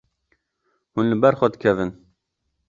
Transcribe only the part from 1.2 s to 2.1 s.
ber xwe dikevin.